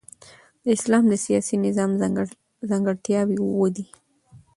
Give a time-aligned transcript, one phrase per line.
[0.63, 1.91] د اسلام د سیاسي نظام
[2.71, 3.85] ځانګړتیاوي اووه دي.